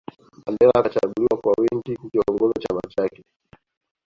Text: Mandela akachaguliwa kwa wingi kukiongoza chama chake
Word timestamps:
Mandela 0.45 0.73
akachaguliwa 0.77 1.37
kwa 1.37 1.53
wingi 1.61 1.97
kukiongoza 1.97 2.53
chama 2.59 2.81
chake 2.89 3.23